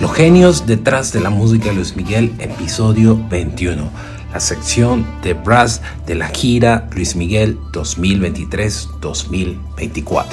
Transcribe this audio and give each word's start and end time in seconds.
Los 0.00 0.14
genios 0.14 0.66
detrás 0.66 1.12
de 1.12 1.20
la 1.20 1.28
música 1.28 1.70
Luis 1.72 1.94
Miguel, 1.94 2.32
episodio 2.38 3.22
21. 3.28 3.90
La 4.32 4.40
sección 4.40 5.06
de 5.22 5.34
brass 5.34 5.82
de 6.06 6.14
la 6.14 6.28
gira 6.28 6.88
Luis 6.94 7.16
Miguel 7.16 7.58
2023-2024. 7.72 10.24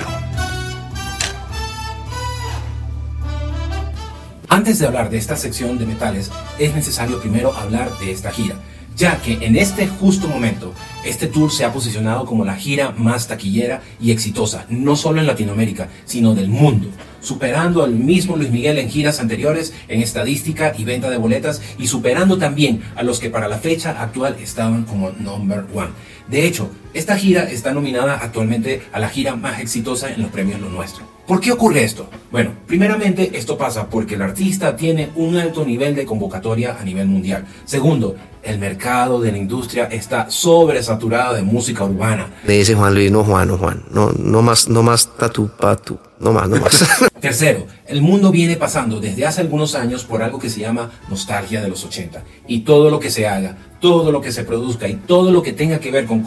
Antes 4.48 4.80
de 4.80 4.88
hablar 4.88 5.10
de 5.10 5.18
esta 5.18 5.36
sección 5.36 5.78
de 5.78 5.86
metales, 5.86 6.32
es 6.58 6.74
necesario 6.74 7.20
primero 7.20 7.54
hablar 7.54 7.92
de 8.00 8.14
esta 8.14 8.32
gira 8.32 8.56
ya 8.98 9.22
que 9.22 9.34
en 9.46 9.56
este 9.56 9.88
justo 9.88 10.28
momento 10.28 10.74
este 11.06 11.28
tour 11.28 11.52
se 11.52 11.64
ha 11.64 11.72
posicionado 11.72 12.26
como 12.26 12.44
la 12.44 12.56
gira 12.56 12.94
más 12.98 13.28
taquillera 13.28 13.82
y 14.02 14.12
exitosa, 14.12 14.66
no 14.70 14.96
solo 14.96 15.22
en 15.22 15.28
Latinoamérica, 15.28 15.88
sino 16.06 16.34
del 16.34 16.50
mundo, 16.50 16.90
superando 17.22 17.84
al 17.84 17.92
mismo 17.94 18.36
Luis 18.36 18.50
Miguel 18.50 18.80
en 18.80 18.90
giras 18.90 19.20
anteriores 19.20 19.74
en 19.88 20.02
estadística 20.02 20.74
y 20.76 20.84
venta 20.84 21.12
de 21.12 21.18
boletas 21.18 21.62
y 21.78 21.88
superando 21.88 22.40
también 22.40 22.82
a 22.96 23.04
los 23.04 23.20
que 23.20 23.30
para 23.30 23.48
la 23.48 23.60
fecha 23.60 24.02
actual 24.02 24.36
estaban 24.42 24.84
como 24.84 25.12
number 25.12 25.66
one. 25.74 25.92
De 26.28 26.46
hecho, 26.46 26.70
esta 26.98 27.16
gira 27.16 27.44
está 27.44 27.74
nominada 27.74 28.18
actualmente 28.20 28.82
a 28.92 29.00
la 29.00 29.10
gira 29.10 29.36
más 29.36 29.60
exitosa 29.60 30.12
en 30.12 30.24
los 30.24 30.32
premios 30.32 30.60
Lo 30.60 30.70
Nuestro. 30.70 31.06
¿Por 31.28 31.40
qué 31.40 31.52
ocurre 31.52 31.84
esto? 31.84 32.10
Bueno, 32.32 32.52
primeramente 32.66 33.38
esto 33.38 33.58
pasa 33.58 33.88
porque 33.88 34.16
el 34.16 34.22
artista 34.22 34.76
tiene 34.76 35.10
un 35.16 35.36
alto 35.36 35.64
nivel 35.64 35.94
de 35.94 36.06
convocatoria 36.06 36.78
a 36.80 36.84
nivel 36.84 37.08
mundial. 37.08 37.46
Segundo, 37.66 38.16
el 38.42 38.58
mercado 38.58 39.22
de 39.22 39.32
la 39.32 39.38
industria 39.38 39.86
está 39.86 40.32
sobresaturado 40.32 41.36
de 41.36 41.44
música 41.44 41.84
urbana. 41.84 42.28
Me 42.48 42.54
dice 42.54 42.74
Juan 42.74 42.96
Luis, 42.96 43.12
no 43.12 43.24
Juan, 43.24 43.48
no 43.48 43.58
Juan, 43.58 43.84
no, 43.92 44.12
no 44.14 44.42
más, 44.42 44.70
no 44.70 44.82
más 44.82 45.16
tatu 45.18 45.50
patu, 45.50 46.00
no 46.20 46.32
más, 46.32 46.50
no 46.50 46.56
más. 46.56 46.84
Tercero, 47.20 47.68
el 47.86 48.02
mundo 48.02 48.32
viene 48.32 48.56
pasando 48.56 49.00
desde 49.00 49.26
hace 49.26 49.42
algunos 49.42 49.76
años 49.76 50.06
por 50.06 50.24
algo 50.24 50.40
que 50.40 50.50
se 50.50 50.62
llama 50.62 50.92
nostalgia 51.10 51.62
de 51.62 51.68
los 51.68 51.84
80 51.84 52.24
y 52.48 52.62
todo 52.62 52.90
lo 52.90 53.00
que 53.00 53.12
se 53.12 53.28
haga 53.28 53.58
todo 53.80 54.12
lo 54.12 54.22
que 54.22 54.32
se 54.32 54.44
produzca 54.44 54.88
y 54.88 54.96
todo 54.96 55.32
lo 55.32 55.44
que 55.44 55.54
tenga 55.54 55.80
que 55.80 55.92
ver 55.92 56.06
con 56.06 56.22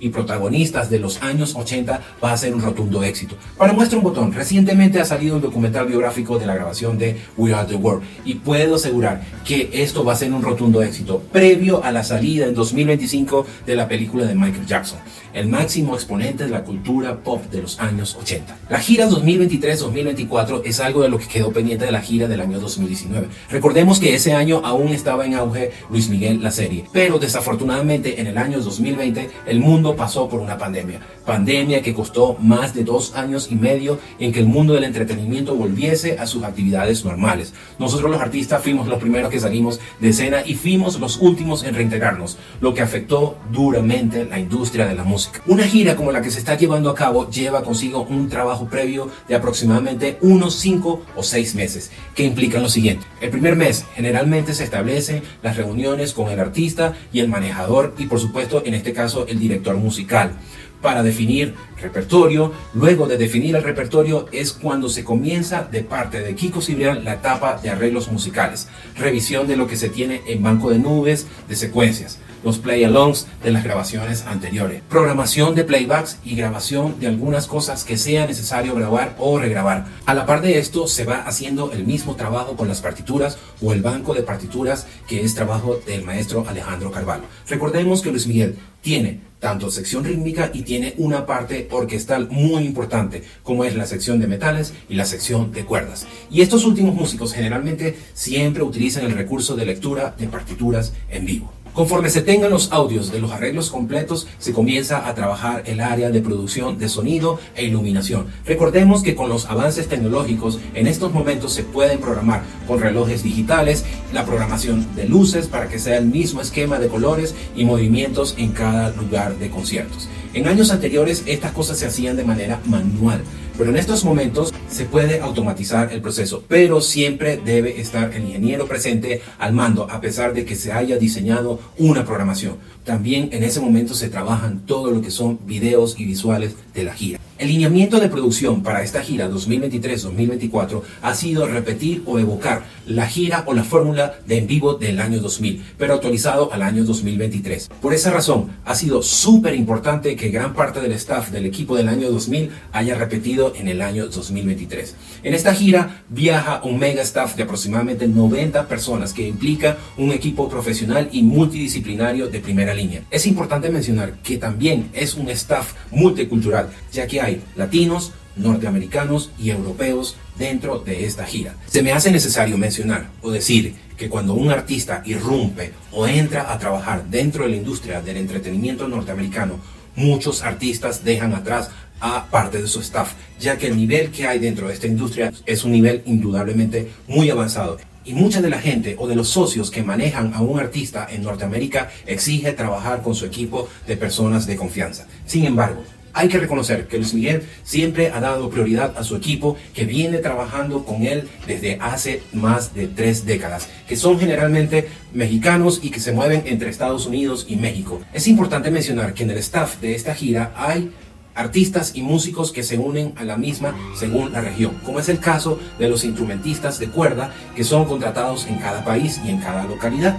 y 0.00 0.08
protagonistas 0.08 0.90
de 0.90 0.98
los 0.98 1.22
años 1.22 1.54
80 1.54 2.00
va 2.22 2.32
a 2.32 2.36
ser 2.36 2.54
un 2.54 2.60
rotundo 2.60 3.02
éxito. 3.02 3.36
Para 3.56 3.72
muestra 3.72 3.98
un 3.98 4.04
botón, 4.04 4.32
recientemente 4.32 5.00
ha 5.00 5.04
salido 5.04 5.36
un 5.36 5.42
documental 5.42 5.86
biográfico 5.86 6.38
de 6.38 6.46
la 6.46 6.54
grabación 6.54 6.98
de 6.98 7.16
We 7.36 7.54
Are 7.54 7.68
the 7.68 7.76
World 7.76 8.02
y 8.24 8.34
puedo 8.34 8.74
asegurar 8.74 9.22
que 9.44 9.70
esto 9.72 10.04
va 10.04 10.12
a 10.12 10.16
ser 10.16 10.32
un 10.32 10.42
rotundo 10.42 10.82
éxito 10.82 11.22
previo 11.32 11.84
a 11.84 11.92
la 11.92 12.02
salida 12.02 12.46
en 12.46 12.54
2025 12.54 13.46
de 13.66 13.76
la 13.76 13.88
película 13.88 14.26
de 14.26 14.34
Michael 14.34 14.66
Jackson, 14.66 14.98
el 15.32 15.48
máximo 15.48 15.94
exponente 15.94 16.44
de 16.44 16.50
la 16.50 16.64
cultura 16.64 17.18
pop 17.18 17.44
de 17.50 17.62
los 17.62 17.78
años 17.80 18.16
80. 18.20 18.56
La 18.68 18.78
gira 18.78 19.08
2023-2024 19.08 20.62
es 20.64 20.80
algo 20.80 21.02
de 21.02 21.08
lo 21.08 21.18
que 21.18 21.26
quedó 21.26 21.52
pendiente 21.52 21.84
de 21.84 21.92
la 21.92 22.00
gira 22.00 22.28
del 22.28 22.40
año 22.40 22.60
2019. 22.60 23.28
Recordemos 23.50 24.00
que 24.00 24.14
ese 24.14 24.34
año 24.34 24.62
aún 24.64 24.88
estaba 24.88 25.26
en 25.26 25.34
auge 25.34 25.72
Luis 25.90 26.08
Miguel, 26.08 26.42
la 26.42 26.50
serie. 26.50 26.84
Pero 26.92 27.18
desafortunadamente 27.18 28.20
en 28.20 28.26
el 28.26 28.38
año 28.38 28.60
2020 28.60 29.30
el 29.46 29.60
mundo 29.62 29.96
pasó 29.96 30.28
por 30.28 30.40
una 30.40 30.58
pandemia. 30.58 31.00
Pandemia 31.24 31.82
que 31.82 31.94
costó 31.94 32.36
más 32.40 32.74
de 32.74 32.84
dos 32.84 33.14
años 33.14 33.48
y 33.50 33.54
medio 33.54 33.98
en 34.18 34.32
que 34.32 34.40
el 34.40 34.46
mundo 34.46 34.74
del 34.74 34.84
entretenimiento 34.84 35.54
volviese 35.54 36.18
a 36.18 36.26
sus 36.26 36.42
actividades 36.42 37.04
normales. 37.04 37.54
Nosotros 37.78 38.10
los 38.10 38.20
artistas 38.20 38.62
fuimos 38.62 38.88
los 38.88 38.98
primeros 38.98 39.30
que 39.30 39.40
salimos 39.40 39.80
de 40.00 40.08
escena 40.08 40.42
y 40.44 40.54
fuimos 40.54 40.98
los 41.00 41.18
últimos 41.18 41.62
en 41.64 41.74
reintegrarnos, 41.74 42.38
lo 42.60 42.74
que 42.74 42.82
afectó 42.82 43.36
duramente 43.50 44.24
la 44.24 44.38
industria 44.38 44.86
de 44.86 44.94
la 44.94 45.04
música. 45.04 45.40
Una 45.46 45.64
gira 45.64 45.96
como 45.96 46.12
la 46.12 46.22
que 46.22 46.30
se 46.30 46.38
está 46.38 46.56
llevando 46.56 46.90
a 46.90 46.94
cabo 46.94 47.30
lleva 47.30 47.62
consigo 47.62 48.02
un 48.02 48.28
trabajo 48.28 48.66
previo 48.66 49.08
de 49.28 49.34
aproximadamente 49.34 50.18
unos 50.20 50.56
5 50.56 51.02
o 51.16 51.22
6 51.22 51.54
meses, 51.54 51.90
que 52.14 52.24
implican 52.24 52.62
lo 52.62 52.68
siguiente. 52.68 53.06
El 53.20 53.30
primer 53.30 53.56
mes 53.56 53.84
generalmente 53.94 54.54
se 54.54 54.64
establecen 54.64 55.22
las 55.42 55.56
reuniones 55.56 56.12
con 56.12 56.30
el 56.30 56.40
artista 56.40 56.94
y 57.12 57.20
el 57.20 57.28
manejador 57.28 57.94
y 57.98 58.06
por 58.06 58.20
supuesto 58.20 58.62
en 58.64 58.74
este 58.74 58.92
caso 58.92 59.26
el 59.28 59.38
director 59.42 59.76
musical 59.76 60.32
para 60.80 61.02
definir 61.02 61.54
repertorio. 61.80 62.52
Luego 62.74 63.06
de 63.06 63.16
definir 63.16 63.56
el 63.56 63.62
repertorio 63.62 64.26
es 64.32 64.52
cuando 64.52 64.88
se 64.88 65.04
comienza 65.04 65.62
de 65.64 65.82
parte 65.82 66.20
de 66.20 66.34
Kiko 66.34 66.60
Cibrián 66.60 67.04
la 67.04 67.14
etapa 67.14 67.58
de 67.62 67.70
arreglos 67.70 68.10
musicales, 68.10 68.68
revisión 68.96 69.46
de 69.46 69.56
lo 69.56 69.66
que 69.66 69.76
se 69.76 69.88
tiene 69.88 70.22
en 70.26 70.42
banco 70.42 70.70
de 70.70 70.78
nubes 70.78 71.26
de 71.48 71.56
secuencias, 71.56 72.18
los 72.42 72.58
play-alongs 72.58 73.26
de 73.42 73.50
las 73.50 73.64
grabaciones 73.64 74.24
anteriores, 74.26 74.82
programación 74.88 75.54
de 75.54 75.64
playbacks 75.64 76.18
y 76.24 76.34
grabación 76.34 76.98
de 77.00 77.06
algunas 77.06 77.46
cosas 77.46 77.84
que 77.84 77.96
sea 77.96 78.26
necesario 78.26 78.74
grabar 78.74 79.16
o 79.18 79.38
regrabar. 79.38 79.86
A 80.06 80.14
la 80.14 80.26
par 80.26 80.42
de 80.42 80.58
esto 80.58 80.88
se 80.88 81.04
va 81.04 81.22
haciendo 81.22 81.72
el 81.72 81.84
mismo 81.84 82.16
trabajo 82.16 82.56
con 82.56 82.68
las 82.68 82.80
partituras 82.80 83.38
o 83.60 83.72
el 83.72 83.82
banco 83.82 84.14
de 84.14 84.22
partituras 84.22 84.86
que 85.06 85.22
es 85.22 85.34
trabajo 85.34 85.80
del 85.86 86.04
maestro 86.04 86.44
Alejandro 86.48 86.90
Carvalho. 86.90 87.24
Recordemos 87.48 88.02
que 88.02 88.10
Luis 88.10 88.26
Miguel 88.26 88.56
tiene 88.80 89.32
tanto 89.42 89.72
sección 89.72 90.04
rítmica 90.04 90.50
y 90.54 90.62
tiene 90.62 90.94
una 90.98 91.26
parte 91.26 91.66
orquestal 91.72 92.28
muy 92.30 92.64
importante, 92.64 93.24
como 93.42 93.64
es 93.64 93.74
la 93.74 93.86
sección 93.86 94.20
de 94.20 94.28
metales 94.28 94.72
y 94.88 94.94
la 94.94 95.04
sección 95.04 95.50
de 95.50 95.64
cuerdas. 95.64 96.06
Y 96.30 96.42
estos 96.42 96.64
últimos 96.64 96.94
músicos 96.94 97.34
generalmente 97.34 97.98
siempre 98.14 98.62
utilizan 98.62 99.04
el 99.04 99.12
recurso 99.12 99.56
de 99.56 99.66
lectura 99.66 100.14
de 100.16 100.28
partituras 100.28 100.92
en 101.10 101.26
vivo. 101.26 101.52
Conforme 101.74 102.10
se 102.10 102.20
tengan 102.20 102.50
los 102.50 102.70
audios 102.70 103.10
de 103.10 103.18
los 103.18 103.32
arreglos 103.32 103.70
completos, 103.70 104.26
se 104.38 104.52
comienza 104.52 105.08
a 105.08 105.14
trabajar 105.14 105.62
el 105.64 105.80
área 105.80 106.10
de 106.10 106.20
producción 106.20 106.78
de 106.78 106.90
sonido 106.90 107.40
e 107.54 107.64
iluminación. 107.64 108.26
Recordemos 108.44 109.02
que 109.02 109.14
con 109.14 109.30
los 109.30 109.46
avances 109.46 109.88
tecnológicos, 109.88 110.58
en 110.74 110.86
estos 110.86 111.14
momentos 111.14 111.54
se 111.54 111.62
pueden 111.62 111.98
programar 111.98 112.42
con 112.68 112.80
relojes 112.80 113.22
digitales 113.22 113.86
la 114.12 114.26
programación 114.26 114.94
de 114.94 115.08
luces 115.08 115.46
para 115.46 115.68
que 115.68 115.78
sea 115.78 115.96
el 115.96 116.04
mismo 116.04 116.42
esquema 116.42 116.78
de 116.78 116.88
colores 116.88 117.34
y 117.56 117.64
movimientos 117.64 118.34
en 118.36 118.52
cada 118.52 118.90
lugar 118.90 119.38
de 119.38 119.48
conciertos. 119.48 120.10
En 120.34 120.48
años 120.48 120.70
anteriores 120.70 121.22
estas 121.24 121.52
cosas 121.52 121.78
se 121.78 121.86
hacían 121.86 122.18
de 122.18 122.24
manera 122.24 122.60
manual, 122.66 123.22
pero 123.56 123.70
en 123.70 123.76
estos 123.76 124.04
momentos 124.04 124.51
se 124.72 124.86
puede 124.86 125.20
automatizar 125.20 125.92
el 125.92 126.00
proceso, 126.00 126.44
pero 126.48 126.80
siempre 126.80 127.36
debe 127.36 127.80
estar 127.80 128.12
el 128.14 128.24
ingeniero 128.24 128.66
presente 128.66 129.20
al 129.38 129.52
mando, 129.52 129.88
a 129.90 130.00
pesar 130.00 130.32
de 130.32 130.44
que 130.44 130.56
se 130.56 130.72
haya 130.72 130.96
diseñado 130.96 131.60
una 131.78 132.04
programación. 132.04 132.56
También 132.84 133.28
en 133.32 133.44
ese 133.44 133.60
momento 133.60 133.94
se 133.94 134.08
trabajan 134.08 134.66
todo 134.66 134.90
lo 134.90 135.02
que 135.02 135.10
son 135.10 135.38
videos 135.46 135.98
y 135.98 136.04
visuales 136.04 136.56
de 136.74 136.84
la 136.84 136.94
gira. 136.94 137.21
El 137.42 137.48
lineamiento 137.48 137.98
de 137.98 138.08
producción 138.08 138.62
para 138.62 138.84
esta 138.84 139.02
gira 139.02 139.28
2023-2024 139.28 140.80
ha 141.02 141.12
sido 141.16 141.44
repetir 141.48 142.04
o 142.06 142.20
evocar 142.20 142.62
la 142.86 143.08
gira 143.08 143.42
o 143.48 143.52
la 143.52 143.64
fórmula 143.64 144.14
de 144.28 144.38
en 144.38 144.46
vivo 144.46 144.74
del 144.74 145.00
año 145.00 145.18
2000, 145.18 145.60
pero 145.76 145.94
actualizado 145.94 146.52
al 146.52 146.62
año 146.62 146.84
2023. 146.84 147.68
Por 147.80 147.94
esa 147.94 148.12
razón, 148.12 148.52
ha 148.64 148.76
sido 148.76 149.02
súper 149.02 149.56
importante 149.56 150.14
que 150.14 150.28
gran 150.28 150.54
parte 150.54 150.80
del 150.80 150.92
staff 150.92 151.30
del 151.30 151.46
equipo 151.46 151.76
del 151.76 151.88
año 151.88 152.12
2000 152.12 152.50
haya 152.70 152.94
repetido 152.94 153.54
en 153.56 153.66
el 153.66 153.82
año 153.82 154.06
2023. 154.06 154.94
En 155.24 155.34
esta 155.34 155.52
gira 155.52 156.04
viaja 156.10 156.60
un 156.62 156.78
mega 156.78 157.02
staff 157.02 157.34
de 157.34 157.42
aproximadamente 157.42 158.06
90 158.06 158.68
personas 158.68 159.12
que 159.12 159.26
implica 159.26 159.78
un 159.98 160.12
equipo 160.12 160.48
profesional 160.48 161.08
y 161.10 161.24
multidisciplinario 161.24 162.28
de 162.28 162.38
primera 162.38 162.72
línea. 162.72 163.02
Es 163.10 163.26
importante 163.26 163.68
mencionar 163.68 164.14
que 164.22 164.38
también 164.38 164.90
es 164.92 165.14
un 165.14 165.28
staff 165.28 165.72
multicultural, 165.90 166.70
ya 166.92 167.08
que 167.08 167.20
hay 167.20 167.31
latinos, 167.56 168.12
norteamericanos 168.36 169.30
y 169.38 169.50
europeos 169.50 170.16
dentro 170.38 170.78
de 170.78 171.04
esta 171.04 171.24
gira. 171.24 171.54
Se 171.66 171.82
me 171.82 171.92
hace 171.92 172.10
necesario 172.10 172.56
mencionar 172.58 173.10
o 173.22 173.30
decir 173.30 173.74
que 173.96 174.08
cuando 174.08 174.34
un 174.34 174.50
artista 174.50 175.02
irrumpe 175.04 175.72
o 175.92 176.06
entra 176.06 176.52
a 176.52 176.58
trabajar 176.58 177.04
dentro 177.08 177.44
de 177.44 177.50
la 177.50 177.56
industria 177.56 178.00
del 178.00 178.16
entretenimiento 178.16 178.88
norteamericano, 178.88 179.60
muchos 179.94 180.42
artistas 180.42 181.04
dejan 181.04 181.34
atrás 181.34 181.70
a 182.00 182.26
parte 182.26 182.60
de 182.60 182.66
su 182.66 182.80
staff, 182.80 183.12
ya 183.38 183.56
que 183.56 183.68
el 183.68 183.76
nivel 183.76 184.10
que 184.10 184.26
hay 184.26 184.40
dentro 184.40 184.66
de 184.66 184.74
esta 184.74 184.88
industria 184.88 185.32
es 185.46 185.62
un 185.62 185.70
nivel 185.70 186.02
indudablemente 186.04 186.90
muy 187.06 187.30
avanzado. 187.30 187.78
Y 188.04 188.14
mucha 188.14 188.42
de 188.42 188.50
la 188.50 188.58
gente 188.60 188.96
o 188.98 189.06
de 189.06 189.14
los 189.14 189.28
socios 189.28 189.70
que 189.70 189.84
manejan 189.84 190.34
a 190.34 190.40
un 190.40 190.58
artista 190.58 191.06
en 191.08 191.22
Norteamérica 191.22 191.88
exige 192.04 192.52
trabajar 192.52 193.02
con 193.02 193.14
su 193.14 193.24
equipo 193.24 193.68
de 193.86 193.96
personas 193.96 194.44
de 194.48 194.56
confianza. 194.56 195.06
Sin 195.24 195.44
embargo, 195.44 195.84
hay 196.14 196.28
que 196.28 196.38
reconocer 196.38 196.86
que 196.88 196.98
Luis 196.98 197.14
Miguel 197.14 197.42
siempre 197.62 198.10
ha 198.10 198.20
dado 198.20 198.50
prioridad 198.50 198.94
a 198.96 199.04
su 199.04 199.16
equipo 199.16 199.56
que 199.74 199.84
viene 199.84 200.18
trabajando 200.18 200.84
con 200.84 201.04
él 201.04 201.28
desde 201.46 201.78
hace 201.80 202.22
más 202.32 202.74
de 202.74 202.86
tres 202.86 203.24
décadas, 203.24 203.68
que 203.88 203.96
son 203.96 204.18
generalmente 204.18 204.88
mexicanos 205.12 205.80
y 205.82 205.90
que 205.90 206.00
se 206.00 206.12
mueven 206.12 206.42
entre 206.46 206.70
Estados 206.70 207.06
Unidos 207.06 207.46
y 207.48 207.56
México. 207.56 208.00
Es 208.12 208.28
importante 208.28 208.70
mencionar 208.70 209.14
que 209.14 209.22
en 209.22 209.30
el 209.30 209.38
staff 209.38 209.80
de 209.80 209.94
esta 209.94 210.14
gira 210.14 210.52
hay 210.56 210.92
artistas 211.34 211.92
y 211.94 212.02
músicos 212.02 212.52
que 212.52 212.62
se 212.62 212.78
unen 212.78 213.14
a 213.16 213.24
la 213.24 213.36
misma 213.36 213.74
según 213.96 214.32
la 214.32 214.40
región, 214.40 214.78
como 214.84 215.00
es 215.00 215.08
el 215.08 215.18
caso 215.18 215.58
de 215.78 215.88
los 215.88 216.04
instrumentistas 216.04 216.78
de 216.78 216.88
cuerda 216.88 217.32
que 217.56 217.64
son 217.64 217.86
contratados 217.86 218.46
en 218.46 218.56
cada 218.56 218.84
país 218.84 219.20
y 219.24 219.30
en 219.30 219.38
cada 219.38 219.64
localidad. 219.64 220.16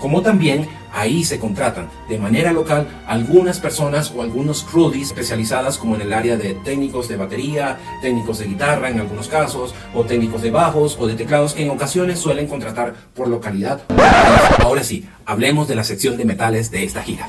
Como 0.00 0.22
también 0.22 0.68
ahí 0.92 1.24
se 1.24 1.38
contratan 1.38 1.88
de 2.08 2.18
manera 2.18 2.52
local 2.52 2.88
algunas 3.06 3.60
personas 3.60 4.12
o 4.16 4.22
algunos 4.22 4.62
crudis 4.62 5.08
especializadas 5.08 5.78
como 5.78 5.94
en 5.94 6.00
el 6.02 6.12
área 6.12 6.36
de 6.36 6.54
técnicos 6.54 7.08
de 7.08 7.16
batería, 7.16 7.78
técnicos 8.00 8.38
de 8.38 8.46
guitarra 8.46 8.88
en 8.88 9.00
algunos 9.00 9.28
casos, 9.28 9.74
o 9.94 10.04
técnicos 10.04 10.42
de 10.42 10.50
bajos 10.50 10.96
o 10.98 11.06
de 11.06 11.14
teclados 11.14 11.54
que 11.54 11.64
en 11.64 11.70
ocasiones 11.70 12.18
suelen 12.18 12.46
contratar 12.46 12.94
por 13.14 13.28
localidad. 13.28 13.82
Ahora 14.58 14.82
sí, 14.82 15.06
hablemos 15.26 15.68
de 15.68 15.76
la 15.76 15.84
sección 15.84 16.16
de 16.16 16.24
metales 16.24 16.70
de 16.70 16.84
esta 16.84 17.02
gira. 17.02 17.28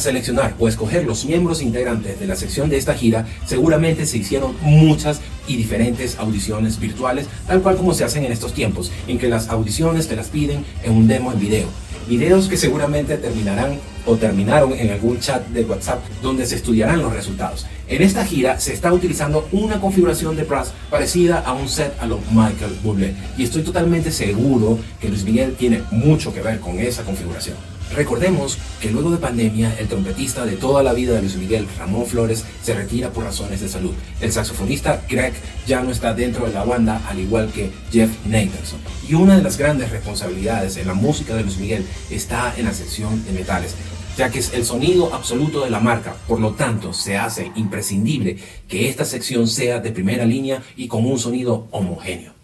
Seleccionar 0.00 0.54
o 0.58 0.68
escoger 0.68 1.04
los 1.04 1.24
miembros 1.24 1.62
integrantes 1.62 2.18
de 2.18 2.26
la 2.26 2.36
sección 2.36 2.68
de 2.68 2.76
esta 2.76 2.94
gira, 2.94 3.26
seguramente 3.46 4.06
se 4.06 4.18
hicieron 4.18 4.56
muchas 4.62 5.20
y 5.46 5.56
diferentes 5.56 6.18
audiciones 6.18 6.80
virtuales, 6.80 7.26
tal 7.46 7.62
cual 7.62 7.76
como 7.76 7.94
se 7.94 8.04
hacen 8.04 8.24
en 8.24 8.32
estos 8.32 8.54
tiempos, 8.54 8.90
en 9.06 9.18
que 9.18 9.28
las 9.28 9.48
audiciones 9.48 10.08
te 10.08 10.16
las 10.16 10.28
piden 10.28 10.64
en 10.82 10.92
un 10.92 11.06
demo 11.06 11.32
en 11.32 11.40
video. 11.40 11.68
Videos 12.08 12.48
que 12.48 12.56
seguramente 12.56 13.18
terminarán 13.18 13.78
o 14.06 14.16
terminaron 14.16 14.72
en 14.72 14.90
algún 14.90 15.20
chat 15.20 15.46
de 15.48 15.64
WhatsApp 15.64 16.02
donde 16.22 16.46
se 16.46 16.56
estudiarán 16.56 17.02
los 17.02 17.12
resultados. 17.12 17.66
En 17.86 18.02
esta 18.02 18.24
gira 18.24 18.58
se 18.58 18.72
está 18.72 18.92
utilizando 18.92 19.48
una 19.52 19.80
configuración 19.80 20.36
de 20.36 20.44
brass 20.44 20.72
parecida 20.90 21.40
a 21.40 21.52
un 21.52 21.68
set 21.68 21.92
a 22.00 22.06
lo 22.06 22.18
Michael 22.30 22.78
Bublé 22.82 23.14
y 23.36 23.44
estoy 23.44 23.62
totalmente 23.62 24.10
seguro 24.10 24.78
que 25.00 25.08
Luis 25.08 25.24
Miguel 25.24 25.54
tiene 25.56 25.82
mucho 25.90 26.32
que 26.32 26.40
ver 26.40 26.60
con 26.60 26.78
esa 26.78 27.04
configuración. 27.04 27.56
Recordemos 27.94 28.56
que 28.80 28.90
luego 28.90 29.10
de 29.10 29.18
pandemia, 29.18 29.74
el 29.78 29.88
trompetista 29.88 30.46
de 30.46 30.56
toda 30.56 30.82
la 30.82 30.92
vida 30.92 31.14
de 31.14 31.22
Luis 31.22 31.36
Miguel, 31.36 31.66
Ramón 31.78 32.06
Flores, 32.06 32.44
se 32.62 32.74
retira 32.74 33.10
por 33.10 33.24
razones 33.24 33.60
de 33.60 33.68
salud. 33.68 33.92
El 34.20 34.32
saxofonista 34.32 35.02
Greg 35.08 35.34
ya 35.66 35.82
no 35.82 35.90
está 35.90 36.14
dentro 36.14 36.46
de 36.46 36.52
la 36.52 36.64
banda, 36.64 37.02
al 37.08 37.18
igual 37.18 37.50
que 37.52 37.70
Jeff 37.90 38.10
Nathanson. 38.26 38.80
Y 39.08 39.14
una 39.14 39.36
de 39.36 39.42
las 39.42 39.58
grandes 39.58 39.90
responsabilidades 39.90 40.76
en 40.76 40.86
la 40.86 40.94
música 40.94 41.34
de 41.34 41.42
Luis 41.42 41.58
Miguel 41.58 41.84
está 42.10 42.54
en 42.56 42.66
la 42.66 42.72
sección 42.72 43.24
de 43.24 43.32
metales 43.32 43.74
ya 44.16 44.28
que 44.30 44.40
es 44.40 44.52
el 44.52 44.66
sonido 44.66 45.14
absoluto 45.14 45.64
de 45.64 45.70
la 45.70 45.80
marca. 45.80 46.14
Por 46.28 46.40
lo 46.40 46.52
tanto, 46.52 46.92
se 46.92 47.16
hace 47.16 47.52
imprescindible 47.54 48.36
que 48.68 48.88
esta 48.90 49.06
sección 49.06 49.48
sea 49.48 49.80
de 49.80 49.92
primera 49.92 50.26
línea 50.26 50.62
y 50.76 50.88
con 50.88 51.06
un 51.06 51.18
sonido 51.18 51.68
homogéneo. 51.70 52.39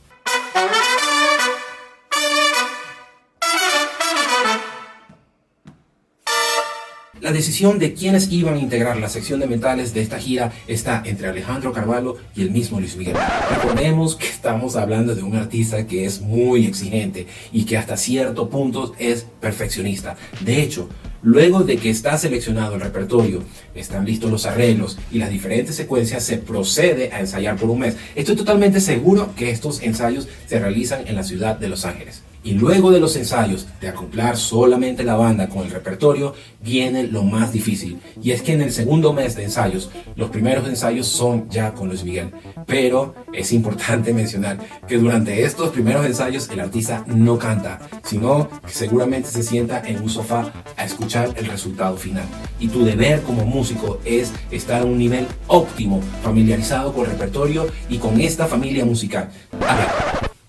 La 7.26 7.32
decisión 7.32 7.80
de 7.80 7.92
quiénes 7.92 8.30
iban 8.30 8.54
a 8.54 8.60
integrar 8.60 8.98
la 8.98 9.08
sección 9.08 9.40
de 9.40 9.48
metales 9.48 9.92
de 9.92 10.00
esta 10.00 10.16
gira 10.16 10.52
está 10.68 11.02
entre 11.04 11.26
Alejandro 11.26 11.72
Carvalho 11.72 12.18
y 12.36 12.42
el 12.42 12.52
mismo 12.52 12.78
Luis 12.78 12.94
Miguel. 12.96 13.16
Recordemos 13.50 14.14
que 14.14 14.28
estamos 14.28 14.76
hablando 14.76 15.12
de 15.12 15.24
un 15.24 15.34
artista 15.34 15.88
que 15.88 16.04
es 16.04 16.20
muy 16.20 16.66
exigente 16.66 17.26
y 17.50 17.64
que 17.64 17.78
hasta 17.78 17.96
cierto 17.96 18.48
punto 18.48 18.94
es 19.00 19.26
perfeccionista. 19.40 20.16
De 20.40 20.62
hecho, 20.62 20.88
Luego 21.22 21.64
de 21.64 21.78
que 21.78 21.90
está 21.90 22.16
seleccionado 22.18 22.76
el 22.76 22.80
repertorio, 22.80 23.42
están 23.74 24.04
listos 24.04 24.30
los 24.30 24.46
arreglos 24.46 24.96
y 25.10 25.18
las 25.18 25.30
diferentes 25.30 25.74
secuencias, 25.74 26.22
se 26.22 26.36
procede 26.36 27.10
a 27.10 27.18
ensayar 27.18 27.56
por 27.56 27.68
un 27.68 27.80
mes. 27.80 27.96
Estoy 28.14 28.36
totalmente 28.36 28.80
seguro 28.80 29.34
que 29.34 29.50
estos 29.50 29.82
ensayos 29.82 30.28
se 30.46 30.60
realizan 30.60 31.08
en 31.08 31.16
la 31.16 31.24
ciudad 31.24 31.56
de 31.56 31.68
Los 31.68 31.84
Ángeles. 31.84 32.22
Y 32.46 32.52
luego 32.52 32.92
de 32.92 33.00
los 33.00 33.16
ensayos, 33.16 33.66
de 33.80 33.88
acoplar 33.88 34.36
solamente 34.36 35.02
la 35.02 35.16
banda 35.16 35.48
con 35.48 35.64
el 35.64 35.70
repertorio, 35.72 36.32
viene 36.62 37.02
lo 37.02 37.24
más 37.24 37.52
difícil. 37.52 37.98
Y 38.22 38.30
es 38.30 38.40
que 38.40 38.52
en 38.52 38.62
el 38.62 38.70
segundo 38.70 39.12
mes 39.12 39.34
de 39.34 39.42
ensayos, 39.42 39.90
los 40.14 40.30
primeros 40.30 40.68
ensayos 40.68 41.08
son 41.08 41.50
ya 41.50 41.74
con 41.74 41.88
Luis 41.88 42.04
Miguel. 42.04 42.30
Pero 42.64 43.16
es 43.32 43.52
importante 43.52 44.12
mencionar 44.14 44.58
que 44.86 44.96
durante 44.96 45.42
estos 45.42 45.70
primeros 45.70 46.06
ensayos 46.06 46.48
el 46.48 46.60
artista 46.60 47.04
no 47.08 47.36
canta, 47.36 47.80
sino 48.04 48.48
que 48.64 48.72
seguramente 48.72 49.28
se 49.28 49.42
sienta 49.42 49.82
en 49.84 50.00
un 50.00 50.08
sofá 50.08 50.52
a 50.76 50.84
escuchar 50.84 51.34
el 51.36 51.46
resultado 51.46 51.96
final. 51.96 52.26
Y 52.60 52.68
tu 52.68 52.84
deber 52.84 53.22
como 53.22 53.44
músico 53.44 53.98
es 54.04 54.32
estar 54.52 54.82
a 54.82 54.84
un 54.84 54.98
nivel 54.98 55.26
óptimo, 55.48 56.00
familiarizado 56.22 56.94
con 56.94 57.06
el 57.06 57.10
repertorio 57.10 57.66
y 57.88 57.98
con 57.98 58.20
esta 58.20 58.46
familia 58.46 58.84
musical. 58.84 59.30
A 59.66 59.74
ver, 59.74 59.88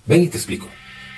ven 0.06 0.22
y 0.22 0.28
te 0.28 0.38
explico. 0.38 0.68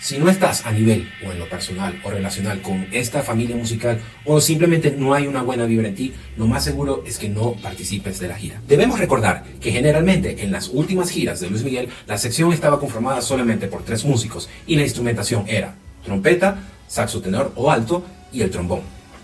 Si 0.01 0.17
no 0.17 0.29
estás 0.29 0.65
a 0.65 0.71
nivel 0.71 1.09
o 1.27 1.31
en 1.33 1.39
lo 1.39 1.49
personal 1.49 1.99
o 2.05 2.09
relacional 2.09 2.61
con 2.61 2.87
esta 2.93 3.21
familia 3.21 3.57
musical 3.57 3.99
o 4.23 4.39
simplemente 4.39 4.95
no 4.97 5.13
hay 5.13 5.27
una 5.27 5.41
buena 5.41 5.65
vibra 5.65 5.89
en 5.89 5.95
ti, 5.95 6.13
lo 6.37 6.47
más 6.47 6.63
seguro 6.63 7.03
es 7.05 7.17
que 7.17 7.27
no 7.27 7.55
participes 7.55 8.17
de 8.19 8.29
la 8.29 8.37
gira. 8.37 8.61
Debemos 8.65 8.97
recordar 8.97 9.43
que 9.59 9.73
generalmente 9.73 10.41
en 10.41 10.53
las 10.53 10.69
últimas 10.69 11.09
giras 11.09 11.41
de 11.41 11.49
Luis 11.49 11.63
Miguel 11.63 11.89
la 12.07 12.17
sección 12.17 12.53
estaba 12.53 12.79
conformada 12.79 13.21
solamente 13.21 13.67
por 13.67 13.83
tres 13.83 14.05
músicos 14.05 14.49
y 14.65 14.77
la 14.77 14.83
instrumentación 14.83 15.43
era 15.49 15.75
trompeta, 16.05 16.59
saxo 16.87 17.19
tenor 17.19 17.51
o 17.57 17.69
alto 17.69 18.05
y 18.31 18.41
el 18.41 18.51
trombón. 18.51 18.79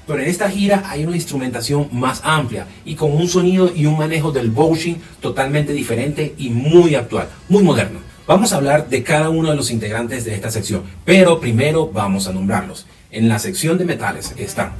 Pero 0.05 0.19
en 0.19 0.27
esta 0.27 0.49
gira 0.49 0.83
hay 0.87 1.05
una 1.05 1.15
instrumentación 1.15 1.87
más 1.93 2.19
amplia 2.25 2.67
y 2.83 2.95
con 2.95 3.13
un 3.13 3.29
sonido 3.29 3.71
y 3.73 3.85
un 3.85 3.97
manejo 3.97 4.33
del 4.33 4.51
bowling 4.51 4.95
totalmente 5.21 5.71
diferente 5.71 6.35
y 6.37 6.49
muy 6.49 6.95
actual, 6.95 7.29
muy 7.47 7.63
moderno. 7.63 8.04
Vamos 8.27 8.53
a 8.53 8.55
hablar 8.55 8.89
de 8.89 9.03
cada 9.03 9.29
uno 9.29 9.51
de 9.51 9.55
los 9.55 9.69
integrantes 9.69 10.25
de 10.25 10.33
esta 10.33 10.49
sección, 10.49 10.81
pero 11.05 11.39
primero 11.39 11.91
vamos 11.93 12.27
a 12.27 12.33
nombrarlos. 12.33 12.87
En 13.11 13.29
la 13.29 13.37
sección 13.37 13.77
de 13.77 13.85
metales 13.85 14.33
están 14.35 14.71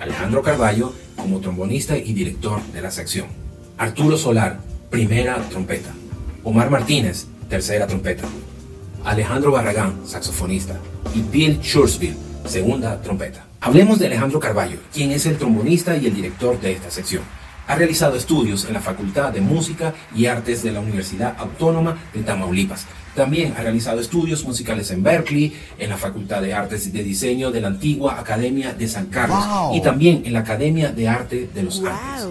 Alejandro 0.00 0.40
Carballo 0.40 0.94
como 1.14 1.40
trombonista 1.40 1.98
y 1.98 2.14
director 2.14 2.62
de 2.72 2.80
la 2.80 2.90
sección, 2.90 3.26
Arturo 3.76 4.16
Solar, 4.16 4.58
primera 4.88 5.36
trompeta, 5.50 5.90
Omar 6.44 6.70
Martínez, 6.70 7.26
tercera 7.50 7.86
trompeta, 7.86 8.24
Alejandro 9.04 9.52
Barragán, 9.52 10.00
saxofonista, 10.06 10.80
y 11.14 11.20
Bill 11.20 11.60
Schurzville, 11.62 12.16
segunda 12.46 13.02
trompeta. 13.02 13.44
Hablemos 13.60 13.98
de 13.98 14.06
Alejandro 14.06 14.40
Carballo, 14.40 14.78
quien 14.94 15.12
es 15.12 15.26
el 15.26 15.36
trombonista 15.36 15.94
y 15.94 16.06
el 16.06 16.14
director 16.14 16.58
de 16.58 16.72
esta 16.72 16.90
sección. 16.90 17.22
Ha 17.66 17.76
realizado 17.76 18.16
estudios 18.16 18.66
en 18.66 18.74
la 18.74 18.80
Facultad 18.80 19.32
de 19.32 19.40
Música 19.40 19.94
y 20.14 20.26
Artes 20.26 20.62
de 20.62 20.72
la 20.72 20.80
Universidad 20.80 21.34
Autónoma 21.38 21.96
de 22.12 22.22
Tamaulipas. 22.22 22.86
También 23.14 23.54
ha 23.56 23.62
realizado 23.62 24.00
estudios 24.00 24.44
musicales 24.44 24.90
en 24.90 25.02
Berkeley, 25.02 25.56
en 25.78 25.88
la 25.88 25.96
Facultad 25.96 26.42
de 26.42 26.52
Artes 26.52 26.92
de 26.92 27.02
Diseño 27.02 27.50
de 27.50 27.60
la 27.60 27.68
antigua 27.68 28.18
Academia 28.18 28.74
de 28.74 28.88
San 28.88 29.06
Carlos 29.06 29.44
y 29.72 29.80
también 29.80 30.22
en 30.26 30.32
la 30.32 30.40
Academia 30.40 30.92
de 30.92 31.08
Arte 31.08 31.48
de 31.54 31.62
Los 31.62 31.78
Ángeles. 31.78 32.28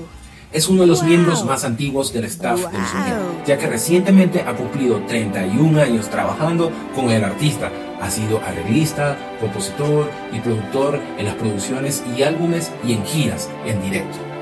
Es 0.51 0.67
uno 0.67 0.81
de 0.81 0.87
los 0.87 1.01
miembros 1.01 1.43
más 1.45 1.63
antiguos 1.63 2.13
del 2.13 2.25
staff 2.25 2.59
de 2.71 2.77
Los 2.77 3.47
ya 3.47 3.57
que 3.57 3.65
recientemente 3.65 4.41
ha 4.41 4.55
cumplido 4.55 5.01
31 5.07 5.81
años 5.81 6.09
trabajando 6.11 6.71
con 6.93 7.09
el 7.09 7.23
artista. 7.23 7.71
Ha 7.99 8.11
sido 8.11 8.39
arreglista, 8.39 9.17
compositor 9.39 10.11
y 10.31 10.39
productor 10.41 10.99
en 11.17 11.25
las 11.25 11.35
producciones 11.35 12.03
y 12.15 12.21
álbumes 12.21 12.71
y 12.85 12.93
en 12.93 13.03
giras 13.03 13.49
en 13.65 13.81
directo. 13.81 14.32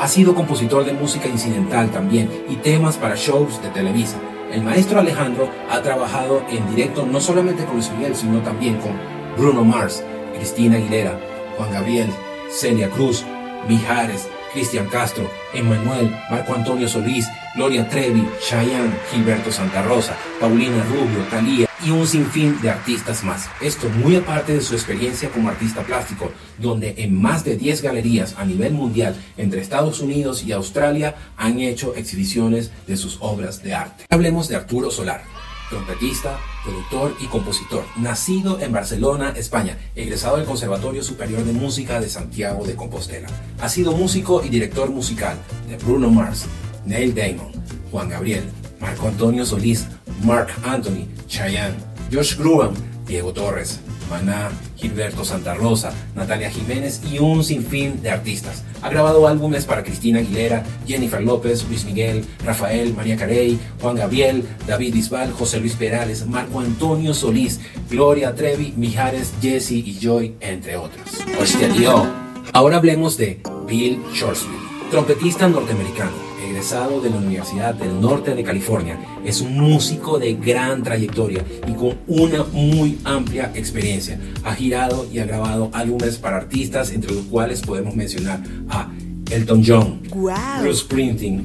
Ha 0.00 0.06
sido 0.06 0.34
compositor 0.34 0.84
de 0.84 0.92
música 0.92 1.26
incidental 1.26 1.90
también 1.90 2.30
y 2.48 2.54
temas 2.56 2.96
para 2.96 3.16
shows 3.16 3.60
de 3.62 3.68
Televisa. 3.70 4.16
El 4.52 4.62
maestro 4.62 5.00
Alejandro 5.00 5.50
ha 5.68 5.82
trabajado 5.82 6.44
en 6.48 6.68
directo 6.70 7.04
no 7.04 7.20
solamente 7.20 7.64
con 7.64 7.74
Luis 7.74 7.90
Miguel, 7.90 8.14
sino 8.14 8.40
también 8.40 8.76
con 8.76 8.92
Bruno 9.36 9.64
Mars, 9.64 10.04
Cristina 10.36 10.76
Aguilera, 10.76 11.18
Juan 11.56 11.72
Gabriel, 11.72 12.10
Celia 12.48 12.88
Cruz, 12.88 13.24
Mijares, 13.68 14.28
Cristian 14.52 14.86
Castro, 14.86 15.28
Emmanuel, 15.52 16.16
Marco 16.30 16.54
Antonio 16.54 16.88
Solís, 16.88 17.28
Gloria 17.56 17.88
Trevi, 17.88 18.24
Cheyenne, 18.40 18.94
Gilberto 19.10 19.50
Santa 19.50 19.82
Rosa, 19.82 20.16
Paulina 20.40 20.82
Rubio, 20.84 21.24
Talía 21.28 21.67
y 21.84 21.90
un 21.90 22.06
sinfín 22.06 22.60
de 22.60 22.70
artistas 22.70 23.24
más. 23.24 23.48
Esto 23.60 23.88
muy 23.88 24.16
aparte 24.16 24.54
de 24.54 24.60
su 24.60 24.74
experiencia 24.74 25.30
como 25.30 25.48
artista 25.48 25.82
plástico, 25.82 26.32
donde 26.58 26.94
en 26.98 27.20
más 27.20 27.44
de 27.44 27.56
10 27.56 27.82
galerías 27.82 28.34
a 28.38 28.44
nivel 28.44 28.72
mundial 28.72 29.16
entre 29.36 29.60
Estados 29.60 30.00
Unidos 30.00 30.44
y 30.44 30.52
Australia 30.52 31.14
han 31.36 31.60
hecho 31.60 31.94
exhibiciones 31.94 32.70
de 32.86 32.96
sus 32.96 33.18
obras 33.20 33.62
de 33.62 33.74
arte. 33.74 34.04
Hablemos 34.10 34.48
de 34.48 34.56
Arturo 34.56 34.90
Solar 34.90 35.22
trompetista, 35.68 36.38
productor 36.64 37.14
y 37.20 37.26
compositor, 37.26 37.84
nacido 37.96 38.60
en 38.60 38.72
Barcelona, 38.72 39.34
España, 39.36 39.76
egresado 39.94 40.36
del 40.36 40.46
Conservatorio 40.46 41.02
Superior 41.02 41.44
de 41.44 41.52
Música 41.52 42.00
de 42.00 42.08
Santiago 42.08 42.64
de 42.64 42.74
Compostela. 42.74 43.28
Ha 43.60 43.68
sido 43.68 43.92
músico 43.92 44.42
y 44.44 44.48
director 44.48 44.90
musical 44.90 45.36
de 45.68 45.76
Bruno 45.76 46.10
Mars, 46.10 46.46
Neil 46.86 47.14
Damon, 47.14 47.52
Juan 47.90 48.08
Gabriel, 48.08 48.44
Marco 48.80 49.08
Antonio 49.08 49.44
Solís, 49.44 49.86
Mark 50.24 50.50
Anthony, 50.64 51.06
Chayanne, 51.28 51.76
Josh 52.12 52.36
Gruen, 52.36 52.70
Diego 53.06 53.32
Torres, 53.32 53.80
Maná, 54.10 54.50
Gilberto 54.76 55.24
Santa 55.24 55.54
Rosa, 55.54 55.92
Natalia 56.14 56.50
Jiménez 56.50 57.00
y 57.10 57.18
un 57.18 57.44
sinfín 57.44 58.02
de 58.02 58.10
artistas. 58.10 58.62
Ha 58.82 58.88
grabado 58.88 59.26
álbumes 59.26 59.64
para 59.64 59.82
Cristina 59.82 60.20
Aguilera, 60.20 60.64
Jennifer 60.86 61.22
López, 61.22 61.64
Luis 61.68 61.84
Miguel, 61.84 62.24
Rafael, 62.44 62.94
María 62.94 63.16
Carey, 63.16 63.58
Juan 63.80 63.96
Gabriel, 63.96 64.44
David 64.66 64.94
Bisbal, 64.94 65.32
José 65.32 65.60
Luis 65.60 65.74
Perales, 65.74 66.26
Marco 66.26 66.60
Antonio 66.60 67.12
Solís, 67.14 67.60
Gloria 67.90 68.34
Trevi, 68.34 68.72
Mijares, 68.76 69.32
Jesse 69.42 69.72
y 69.72 69.98
Joy, 70.00 70.36
entre 70.40 70.76
otros. 70.76 71.08
Hostia, 71.40 71.68
tío. 71.68 72.06
Ahora 72.52 72.78
hablemos 72.78 73.16
de 73.18 73.42
Bill 73.66 74.02
Shorsville 74.14 74.68
Trompetista 74.90 75.46
norteamericano, 75.48 76.12
egresado 76.58 77.00
de 77.00 77.10
la 77.10 77.18
Universidad 77.18 77.72
del 77.72 78.00
Norte 78.00 78.34
de 78.34 78.42
California, 78.42 78.98
es 79.24 79.40
un 79.40 79.56
músico 79.56 80.18
de 80.18 80.34
gran 80.34 80.82
trayectoria 80.82 81.44
y 81.68 81.72
con 81.74 81.96
una 82.08 82.42
muy 82.50 82.98
amplia 83.04 83.52
experiencia. 83.54 84.18
Ha 84.42 84.56
girado 84.56 85.06
y 85.08 85.20
ha 85.20 85.24
grabado 85.24 85.70
álbumes 85.72 86.16
para 86.18 86.38
artistas 86.38 86.90
entre 86.90 87.14
los 87.14 87.26
cuales 87.26 87.60
podemos 87.60 87.94
mencionar 87.94 88.40
a 88.70 88.90
Elton 89.30 89.62
John, 89.64 90.00
Bruce 90.10 90.80
Springsteen, 90.80 91.44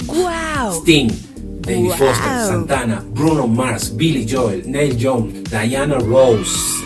Sting, 0.82 1.12
David 1.62 1.90
Foster, 1.92 2.48
Santana, 2.48 3.06
Bruno 3.14 3.46
Mars, 3.46 3.96
Billy 3.96 4.26
Joel, 4.28 4.64
Neil 4.66 4.98
Young, 4.98 5.30
Diana 5.48 6.00
Rose, 6.00 6.84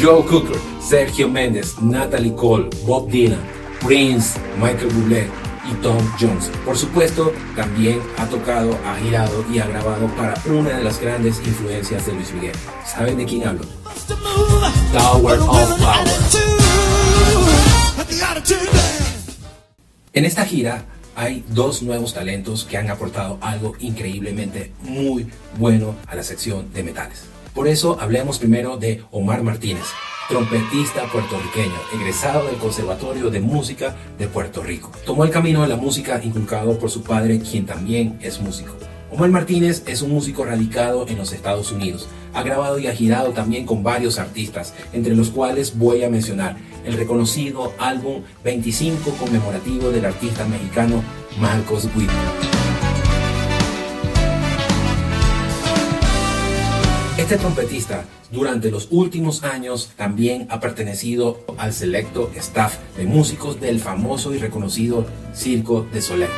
Joe 0.00 0.24
Cooker, 0.24 0.56
Sergio 0.80 1.28
Méndez, 1.28 1.74
Natalie 1.82 2.36
Cole, 2.36 2.70
Bob 2.86 3.10
Dylan, 3.10 3.40
Prince, 3.80 4.38
Michael 4.60 4.90
Bublé 4.92 5.43
Tom 5.82 5.98
Jones. 6.20 6.50
Por 6.64 6.76
supuesto, 6.76 7.32
también 7.56 8.00
ha 8.18 8.26
tocado, 8.26 8.78
ha 8.84 8.96
girado 8.96 9.44
y 9.52 9.58
ha 9.58 9.66
grabado 9.66 10.06
para 10.16 10.34
una 10.46 10.70
de 10.70 10.84
las 10.84 11.00
grandes 11.00 11.38
influencias 11.38 12.06
de 12.06 12.12
Luis 12.12 12.32
Miguel. 12.32 12.56
¿Saben 12.86 13.16
de 13.16 13.24
quién 13.24 13.46
hablo? 13.46 13.62
Tower 14.92 15.38
of 15.40 15.80
Power. 15.80 16.14
En 20.12 20.24
esta 20.24 20.44
gira 20.44 20.84
hay 21.16 21.44
dos 21.48 21.82
nuevos 21.82 22.14
talentos 22.14 22.64
que 22.64 22.76
han 22.76 22.90
aportado 22.90 23.38
algo 23.40 23.74
increíblemente 23.80 24.72
muy 24.82 25.28
bueno 25.58 25.96
a 26.06 26.14
la 26.14 26.22
sección 26.22 26.72
de 26.72 26.82
metales. 26.82 27.33
Por 27.54 27.68
eso 27.68 27.96
hablemos 28.00 28.40
primero 28.40 28.76
de 28.78 29.04
Omar 29.12 29.44
Martínez, 29.44 29.84
trompetista 30.28 31.06
puertorriqueño, 31.06 31.76
egresado 31.94 32.44
del 32.46 32.56
Conservatorio 32.56 33.30
de 33.30 33.40
Música 33.40 33.94
de 34.18 34.26
Puerto 34.26 34.60
Rico. 34.60 34.90
Tomó 35.06 35.22
el 35.22 35.30
camino 35.30 35.62
de 35.62 35.68
la 35.68 35.76
música 35.76 36.20
inculcado 36.24 36.76
por 36.80 36.90
su 36.90 37.04
padre, 37.04 37.38
quien 37.38 37.64
también 37.64 38.18
es 38.20 38.40
músico. 38.40 38.74
Omar 39.12 39.30
Martínez 39.30 39.84
es 39.86 40.02
un 40.02 40.10
músico 40.10 40.44
radicado 40.44 41.06
en 41.06 41.16
los 41.16 41.32
Estados 41.32 41.70
Unidos. 41.70 42.08
Ha 42.32 42.42
grabado 42.42 42.80
y 42.80 42.88
ha 42.88 42.92
girado 42.92 43.30
también 43.30 43.66
con 43.66 43.84
varios 43.84 44.18
artistas, 44.18 44.74
entre 44.92 45.14
los 45.14 45.30
cuales 45.30 45.78
voy 45.78 46.02
a 46.02 46.10
mencionar 46.10 46.56
el 46.84 46.94
reconocido 46.94 47.72
álbum 47.78 48.22
25 48.42 49.12
conmemorativo 49.12 49.90
del 49.90 50.06
artista 50.06 50.44
mexicano 50.44 51.04
Marcos 51.38 51.88
Witt. 51.96 52.10
Este 57.24 57.38
trompetista 57.38 58.04
durante 58.30 58.70
los 58.70 58.88
últimos 58.90 59.44
años 59.44 59.94
también 59.96 60.46
ha 60.50 60.60
pertenecido 60.60 61.42
al 61.56 61.72
selecto 61.72 62.30
staff 62.36 62.76
de 62.98 63.06
músicos 63.06 63.58
del 63.62 63.80
famoso 63.80 64.34
y 64.34 64.38
reconocido 64.38 65.06
Circo 65.34 65.86
de 65.90 66.02
Soleil. 66.02 66.30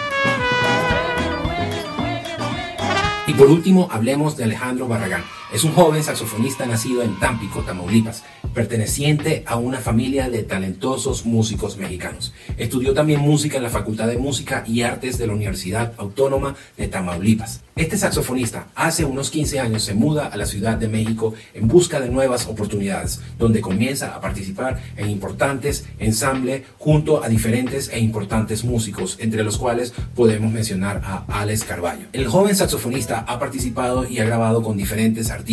Y 3.26 3.32
por 3.32 3.48
último, 3.48 3.88
hablemos 3.90 4.36
de 4.36 4.44
Alejandro 4.44 4.86
Barragán. 4.86 5.24
Es 5.56 5.64
un 5.64 5.72
joven 5.72 6.02
saxofonista 6.02 6.66
nacido 6.66 7.02
en 7.02 7.18
Tampico, 7.18 7.62
Tamaulipas, 7.62 8.24
perteneciente 8.52 9.42
a 9.46 9.56
una 9.56 9.78
familia 9.78 10.28
de 10.28 10.42
talentosos 10.42 11.24
músicos 11.24 11.78
mexicanos. 11.78 12.34
Estudió 12.58 12.92
también 12.92 13.20
música 13.20 13.56
en 13.56 13.62
la 13.62 13.70
Facultad 13.70 14.06
de 14.06 14.18
Música 14.18 14.64
y 14.66 14.82
Artes 14.82 15.16
de 15.16 15.26
la 15.26 15.32
Universidad 15.32 15.94
Autónoma 15.96 16.56
de 16.76 16.88
Tamaulipas. 16.88 17.62
Este 17.74 17.98
saxofonista 17.98 18.68
hace 18.74 19.04
unos 19.04 19.28
15 19.30 19.60
años 19.60 19.82
se 19.82 19.92
muda 19.92 20.28
a 20.28 20.36
la 20.38 20.46
Ciudad 20.46 20.78
de 20.78 20.88
México 20.88 21.34
en 21.52 21.68
busca 21.68 22.00
de 22.00 22.08
nuevas 22.08 22.46
oportunidades, 22.46 23.20
donde 23.38 23.60
comienza 23.60 24.14
a 24.14 24.20
participar 24.22 24.82
en 24.96 25.10
importantes 25.10 25.84
ensambles 25.98 26.62
junto 26.78 27.22
a 27.22 27.28
diferentes 27.28 27.90
e 27.90 27.98
importantes 27.98 28.64
músicos, 28.64 29.18
entre 29.20 29.44
los 29.44 29.58
cuales 29.58 29.92
podemos 30.14 30.50
mencionar 30.50 31.02
a 31.04 31.26
Alex 31.28 31.64
Carballo. 31.64 32.06
El 32.14 32.28
joven 32.28 32.56
saxofonista 32.56 33.26
ha 33.28 33.38
participado 33.38 34.08
y 34.08 34.20
ha 34.20 34.24
grabado 34.24 34.62
con 34.62 34.78
diferentes 34.78 35.30
artistas, 35.30 35.45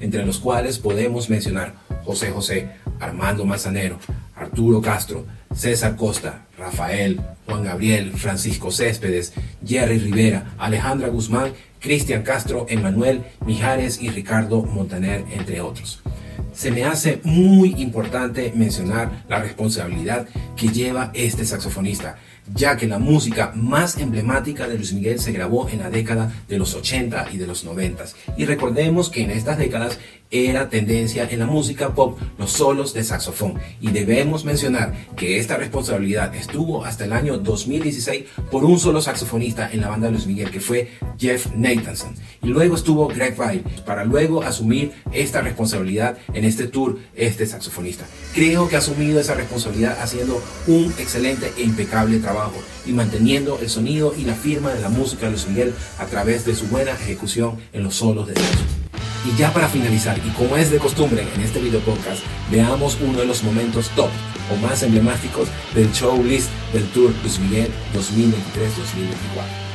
entre 0.00 0.26
los 0.26 0.38
cuales 0.38 0.78
podemos 0.78 1.30
mencionar 1.30 1.74
José 2.04 2.30
José, 2.30 2.68
Armando 3.00 3.44
Manzanero, 3.44 3.98
Arturo 4.34 4.80
Castro, 4.80 5.24
César 5.54 5.96
Costa, 5.96 6.46
Rafael, 6.58 7.20
Juan 7.46 7.64
Gabriel, 7.64 8.12
Francisco 8.12 8.70
Céspedes, 8.70 9.32
Jerry 9.64 9.98
Rivera, 9.98 10.54
Alejandra 10.58 11.08
Guzmán, 11.08 11.52
Cristian 11.80 12.22
Castro, 12.22 12.66
Emanuel 12.68 13.24
Mijares 13.44 14.00
y 14.00 14.10
Ricardo 14.10 14.62
Montaner, 14.62 15.24
entre 15.32 15.60
otros. 15.60 16.02
Se 16.52 16.70
me 16.70 16.84
hace 16.84 17.20
muy 17.22 17.74
importante 17.80 18.52
mencionar 18.54 19.24
la 19.28 19.40
responsabilidad 19.40 20.26
que 20.56 20.68
lleva 20.68 21.10
este 21.14 21.44
saxofonista, 21.44 22.16
ya 22.54 22.76
que 22.76 22.86
la 22.86 22.98
música 22.98 23.52
más 23.54 23.98
emblemática 23.98 24.68
de 24.68 24.76
Luis 24.76 24.92
Miguel 24.92 25.18
se 25.18 25.32
grabó 25.32 25.68
en 25.68 25.80
la 25.80 25.90
década 25.90 26.32
de 26.48 26.58
los 26.58 26.74
80 26.74 27.28
y 27.32 27.38
de 27.38 27.46
los 27.46 27.64
90. 27.64 28.04
Y 28.36 28.44
recordemos 28.44 29.10
que 29.10 29.22
en 29.22 29.30
estas 29.30 29.58
décadas 29.58 29.98
era 30.30 30.68
tendencia 30.68 31.28
en 31.30 31.38
la 31.38 31.46
música 31.46 31.94
pop 31.94 32.18
los 32.38 32.50
solos 32.50 32.92
de 32.94 33.04
saxofón. 33.04 33.54
Y 33.80 33.90
debemos 33.90 34.44
mencionar 34.44 34.92
que 35.16 35.38
esta 35.38 35.56
responsabilidad 35.56 36.34
estuvo 36.34 36.84
hasta 36.84 37.04
el 37.04 37.12
año 37.12 37.38
2016 37.38 38.24
por 38.50 38.64
un 38.64 38.78
solo 38.78 39.00
saxofonista 39.00 39.70
en 39.72 39.80
la 39.80 39.88
banda 39.88 40.06
de 40.06 40.14
Luis 40.14 40.26
Miguel, 40.26 40.50
que 40.50 40.60
fue 40.60 40.90
Jeff 41.18 41.46
Nathanson. 41.54 42.14
Y 42.42 42.48
luego 42.48 42.74
estuvo 42.74 43.06
Greg 43.08 43.36
Vile, 43.38 43.64
para 43.84 44.04
luego 44.04 44.42
asumir 44.42 44.92
esta 45.12 45.40
responsabilidad 45.42 46.18
en 46.32 46.44
este 46.44 46.66
tour, 46.66 46.98
este 47.14 47.46
saxofonista. 47.46 48.04
Creo 48.34 48.68
que 48.68 48.76
ha 48.76 48.80
asumido 48.80 49.20
esa 49.20 49.34
responsabilidad 49.34 49.98
haciendo 50.00 50.42
un 50.66 50.92
excelente 50.98 51.52
e 51.56 51.62
impecable 51.62 52.18
trabajo 52.18 52.35
y 52.86 52.92
manteniendo 52.92 53.58
el 53.60 53.68
sonido 53.68 54.14
y 54.16 54.24
la 54.24 54.34
firma 54.34 54.72
de 54.72 54.80
la 54.80 54.88
música 54.88 55.26
de 55.26 55.32
Luis 55.32 55.48
Miguel 55.48 55.74
a 55.98 56.06
través 56.06 56.44
de 56.44 56.54
su 56.54 56.66
buena 56.66 56.92
ejecución 56.92 57.56
en 57.72 57.84
los 57.84 57.96
solos 57.96 58.26
de 58.26 58.34
saxofón. 58.34 58.86
Y 59.26 59.36
ya 59.36 59.52
para 59.52 59.68
finalizar, 59.68 60.18
y 60.18 60.30
como 60.30 60.56
es 60.56 60.70
de 60.70 60.78
costumbre 60.78 61.26
en 61.34 61.40
este 61.40 61.60
video 61.60 61.80
podcast, 61.80 62.22
veamos 62.50 62.96
uno 63.00 63.18
de 63.18 63.26
los 63.26 63.42
momentos 63.42 63.90
top 63.96 64.10
o 64.52 64.56
más 64.56 64.82
emblemáticos 64.82 65.48
del 65.74 65.90
show 65.92 66.22
list 66.22 66.48
del 66.72 66.84
Tour 66.90 67.12
Luis 67.22 67.38
Miguel 67.40 67.70
2023-2024. 67.94 69.65